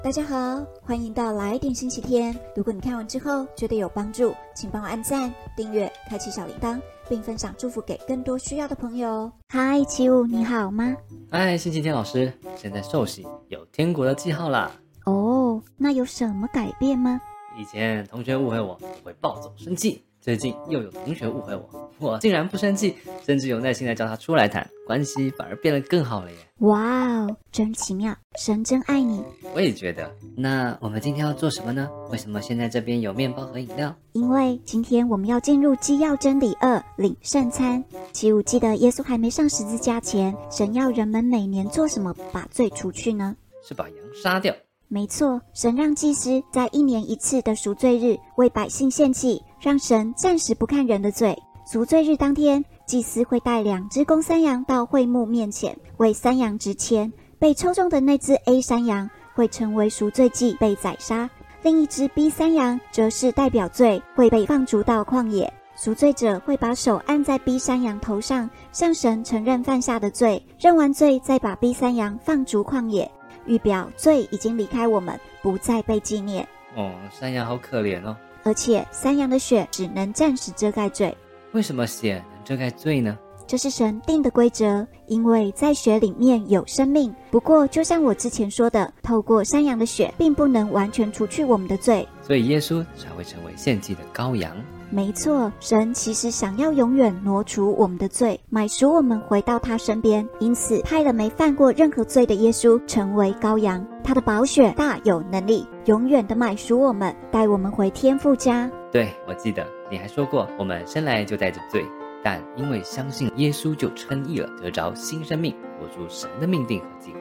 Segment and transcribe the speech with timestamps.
[0.00, 2.32] 大家好，欢迎到来点星期天。
[2.54, 9.30] 如果你看完之后觉得有帮助，请帮我按赞、订阅、开启小铃铛，并分享祝福给更多需要的朋友。
[9.48, 10.96] 嗨，七五，你好吗？
[11.32, 14.70] 嗨，星期天老师，现在寿喜有天国的记号啦。
[15.04, 17.20] 哦，那有什么改变吗？
[17.58, 20.04] 以前同学误会我，我会暴走生气。
[20.28, 22.94] 最近又有同学误会我，我竟然不生气，
[23.24, 26.36] 甚至有耐心的叫他出来谈，关系反而变得更好了耶！
[26.58, 29.24] 哇哦，真奇妙，神真爱你。
[29.54, 30.14] 我也觉得。
[30.36, 31.88] 那我们今天要做什么呢？
[32.10, 33.96] 为什么现在这边有面包和饮料？
[34.12, 37.82] 因为今天我们要进入基要真理二，领圣餐。
[38.12, 43.34] 七五记得耶稣还没上十字架前，神要人们每年做什么把罪除去呢？
[43.66, 44.54] 是把羊杀掉。
[44.90, 51.36] 没错，神让祭司在一年一次的赎罪日为百姓献祭，让神暂时不看人的罪。
[51.66, 61.28] 赎罪日当天，祭司会带两只公山羊到会幕面前为山羊值签，被抽中的那只 A 山羊会成为赎罪祭被宰杀，
[61.62, 65.52] 另一只 B 山羊则是代表罪会被放逐到旷野。
[65.76, 73.10] 赎罪者会把手按在 B 山羊头上，向神承认犯下的罪，认完罪再把 B 山羊放逐旷野。
[73.44, 76.48] 预表罪已经离开我们，不再被纪念。
[76.74, 78.16] 哦，山羊好可怜哦。
[78.48, 81.14] 而且山羊的血只能暂时遮盖罪。
[81.52, 83.18] 为什么血能遮盖罪呢？
[83.46, 87.14] 这是神定的规则，因为在血里面有生命。
[87.30, 92.08] 不过，就像我之前说的，透过山羊的血，并不能完全除去我们的罪。
[92.22, 94.56] 所以耶稣才会成为献祭的羔羊。
[94.90, 103.86] 没错，神其实想要永远挪除我们的罪，买赎我们回到他身边，因此派了没犯过任何罪的耶稣成为羔羊。
[104.02, 108.70] 他的宝血大有能力，永远的买赎我们，带我们回天父家。
[108.90, 111.84] 对，我记得你还说过，我们生来就带着罪，
[112.24, 117.17] 但因为相信耶稣，就称义了，得着新生命，活出神的命定和计划。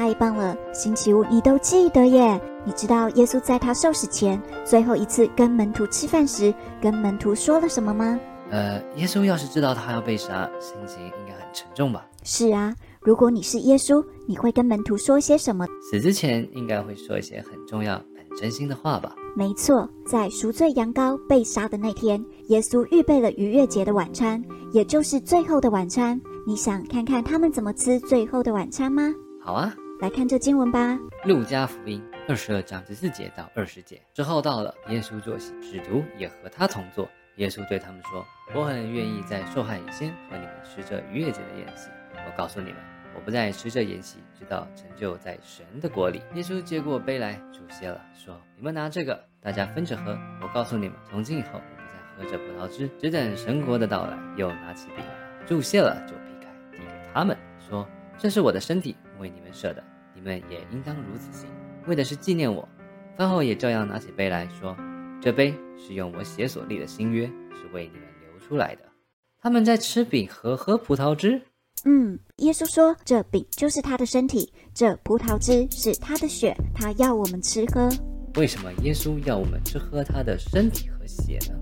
[0.00, 2.40] 太棒了，星期五你都记得耶？
[2.64, 8.18] 你知道耶稣在他受死前最后一次跟门徒吃饭时，跟门徒说了什么吗？
[8.48, 12.06] 呃，耶稣要是知道他要被杀，心情应该很沉重吧？
[12.22, 15.66] 是啊，如果你是耶稣，你会跟门徒说些什么？
[15.82, 19.14] 死之前应该会说一些很重要、很真心的话吧？
[19.36, 26.18] 没错，在赎罪羊羔被杀的那天，耶稣预备了逾越节的晚餐，也就是最后的晚餐。
[26.46, 29.12] 你想看看他们怎么吃最后的晚餐吗？
[29.44, 29.74] 好啊。
[30.00, 30.94] 来看这经文吧，
[31.28, 34.00] 《路加福音》二十二章十四节到二十节。
[34.14, 37.06] 之后到了，耶稣坐席，使徒也和他同坐。
[37.36, 38.24] 耶稣对他们说
[38.56, 41.90] ：“我很愿意在受害以前和你们吃这逾越节的宴席。
[42.14, 42.76] 我告诉你们，
[43.14, 50.18] 我不再吃这宴席，直到成就在神的国里。”耶稣接过杯来，祝谢了，说：“你们拿这个，大家分着喝。
[50.40, 57.86] 我告诉你们，从今以后，我不再喝这葡萄汁，只等神国的到来。”又拿起饼来，祝谢了，就劈开，递给他们，说
[58.20, 59.82] ：“这是我的身体，为你们舍的。”
[60.12, 61.48] 你们也应当如此行，
[61.86, 62.68] 为的是纪念我。
[63.16, 64.76] 饭后也照样拿起杯来说
[65.22, 68.82] ：“这杯是用我血所立的新约，是为你们流出来的。”
[69.40, 71.40] 他们在吃饼和喝葡萄汁。
[71.86, 77.88] 嗯，耶稣说：“这饼就是他的身体，这葡萄汁是他的血，他要我们吃喝。”
[78.36, 81.58] 为什么耶稣要我们吃喝他的身体和血呢？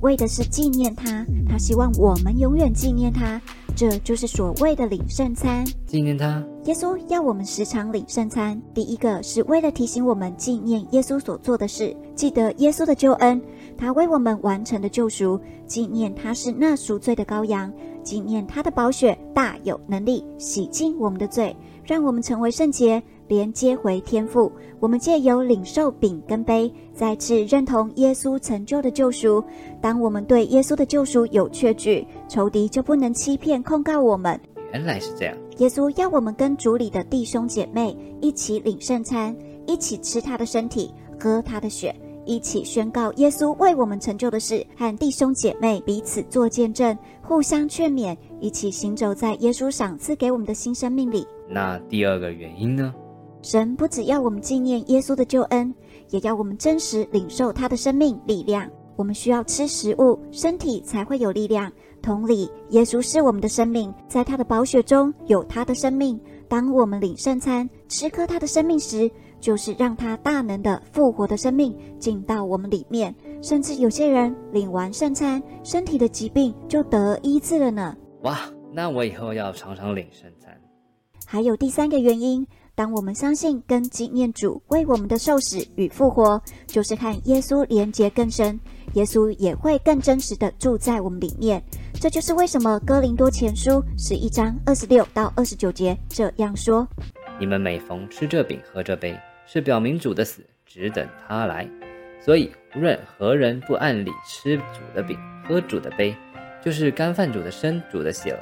[0.00, 3.40] 为的是纪念他，他希望我们永远纪念他。
[3.74, 6.44] 这就是所谓的领圣餐，纪念他。
[6.64, 13.40] 耶稣要我们时常领圣餐，第一个是为了提醒我们纪念耶稣所做的事，记得耶稣的救恩，
[13.78, 17.72] 他为我们完成的救赎，纪念他是那赎罪的羔羊，
[18.02, 23.02] 纪念他的宝血大有能力洗净我们的罪，让我们成为圣洁。
[23.30, 29.40] 连接回天赋，我们借由领受饼跟杯，再次认同耶稣成就的救赎。
[29.80, 34.38] 当我们对耶稣的救赎有确据，仇敌就不能欺骗控告我们。
[34.72, 35.36] 原来是这样。
[35.58, 39.32] 耶稣要我们跟主里的弟兄姐妹一起领圣餐，
[39.64, 51.24] 一起吃他的身体，喝他的血，一起宣告耶稣为我们成就的事，和弟兄姐妹彼此做见证，互相劝勉，一起行走在耶稣赏赐给我们的新生命里。
[51.48, 52.92] 那第二个原因呢？
[53.42, 55.74] 神不只要我们纪念耶稣的救恩，
[56.10, 58.68] 也要我们真实领受他的生命力量。
[58.96, 61.72] 我们需要吃食物，身体才会有力量。
[62.02, 66.20] 同理，耶稣是我们的生命，在他的宝血中有他的生命。
[66.48, 69.10] 当我们领圣餐，吃喝他的生命时，
[69.40, 73.14] 就是让他大能的复活的生命进到我们里面。
[73.40, 77.96] 甚至有些人领完圣餐，身体的疾病就得医治了呢。
[78.22, 78.38] 哇，
[78.70, 80.54] 那我以后要常常领圣餐。
[81.24, 82.46] 还有第三个原因。
[82.80, 88.58] 当我们相信跟纪念主为我们的受死与复活，就是和耶稣连结更深，
[88.94, 91.62] 耶稣也会更真实的住在我们里面。
[92.00, 96.88] 这就是为什么哥林多前书十一章二十六到二十九节这样说：
[97.38, 101.68] 你们每逢吃这饼喝这杯，是表明主的死只等他来。
[102.18, 106.16] 所以，无论何人不按理吃主的饼、喝主的杯，
[106.64, 108.40] 就是干犯主的身、主的血了。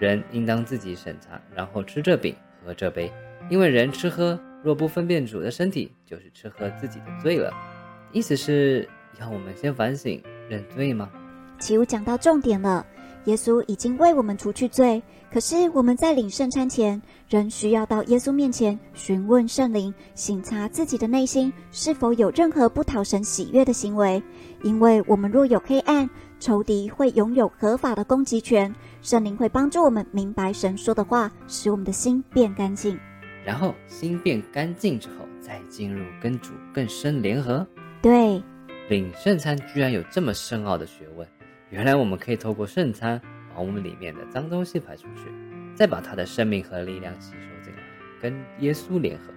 [0.00, 2.34] 人应当自己审查，然后吃这饼、
[2.64, 3.12] 喝这杯。
[3.48, 7.52] 因为人吃喝若不分辨主的身体，就是吃喝自己的罪了。
[8.12, 8.88] 意思是
[9.20, 11.08] 要我们先反省认罪吗？
[11.58, 12.84] 起舞讲到重点了，
[13.24, 15.02] 耶稣已经为我们除去罪。
[15.32, 24.22] 可是我们在领圣餐前，仍需要到耶稣面前询问圣灵，省察自己的内心是否有任何不讨神喜悦的行为。
[24.62, 26.08] 因为我们若有黑暗，
[26.38, 28.74] 仇敌会拥有合法的攻击权。
[29.02, 32.98] 圣灵会帮助我们明白神说的话，使我们的心变干净。
[33.46, 37.66] 然后心变干净之后，再进入跟主更深联合。
[38.02, 38.42] 对，
[38.90, 41.26] 领圣餐居然有这么深奥的学问。
[41.70, 43.18] 原来我们可以透过圣餐。
[43.54, 45.32] 把我们里面的脏东西排出去，
[45.74, 47.80] 再把他的生命和力量吸收进来，
[48.20, 49.32] 跟耶稣联合。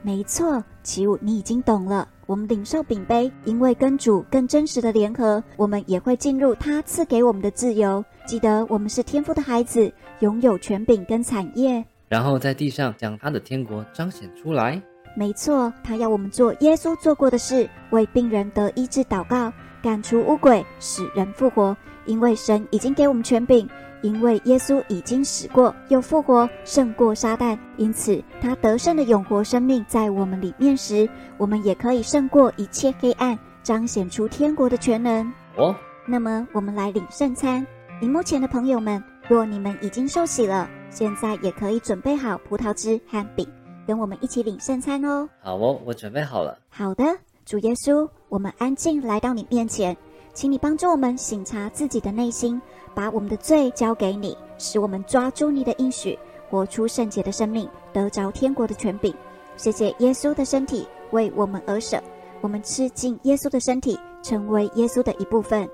[0.00, 2.08] 没错，奇武，你已经懂了。
[2.26, 8.04] 我们领受饼杯，因为跟主更真实的联合，我们也会进入他赐给我们的自由。
[8.28, 11.84] 记得，我们是天父的孩子，拥有权柄跟产业。
[12.14, 14.80] 然后在地上将他的天国彰显出来。
[15.16, 19.52] 没错，他要我们做耶稣做过的事，为病人得医治祷告，
[19.82, 21.76] 赶除污鬼，使人复活。
[22.06, 23.68] 因为神已经给我们权柄，
[24.00, 35.32] 因为耶稣已经死过又复活，胜过撒旦，因此他得胜的永活生命在我们里面时，我们也可以胜过一切黑暗，彰显出天国的全能。
[35.56, 35.74] 哦，
[36.06, 37.66] 那么我们来领圣餐。
[38.00, 43.44] 荧幕前的朋友们，若你们已经受洗了，现在也可以准备好葡萄汁和饼，
[43.84, 45.28] 跟我们一起领圣餐哦。
[45.42, 46.56] 好哦，我准备好了。
[46.70, 47.04] 好的，
[47.44, 49.96] 主耶稣，我们安静来到你面前。
[50.32, 52.62] 请你帮助我们省察自己的内心，
[52.94, 56.16] 把我们的罪交给你，使我们抓住你的应许，
[56.48, 59.12] 活出圣洁的生命，得着天国的权柄。
[59.56, 62.00] 谢谢耶稣的身体为我们而舍，
[62.40, 65.68] 我们吃尽耶稣的身体，成为耶稣的一部分。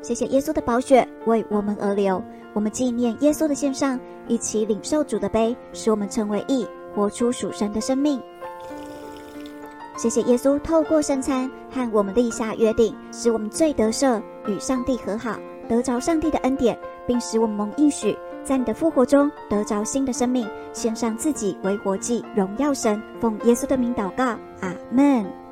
[0.00, 2.22] 谢谢耶稣的宝血为我们而流，
[2.56, 8.18] 我们纪念耶稣的献上，一起领受主的杯，使我们成为义，活出属神的生命。
[9.98, 15.38] 谢谢耶稣透过圣餐和我们立下约定，使我们罪得赦，与上帝和好，
[15.68, 23.02] 得着上帝的恩典，并使我们蒙应许，在你的复活中得着新的生命，献上自己为活祭，荣耀神。
[23.20, 25.45] 奉耶稣的名祷告，阿门。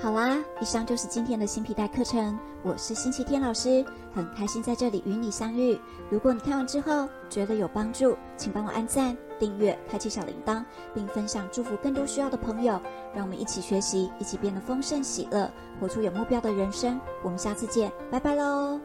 [0.00, 2.36] 好啦，以上就是今天的新皮带课程。
[2.64, 5.80] 我是星期天老师，很开心在这里与你相遇。
[6.10, 12.80] 如果你看完之后觉得有帮助，请帮我按赞、订阅、开启小铃铛，并分享祝福更多需要的朋友。
[13.14, 15.48] 让我们一起学习，一起变得丰盛喜乐，
[15.80, 17.00] 活出有目标的人生。
[17.22, 18.80] 我们下次见，拜拜喽。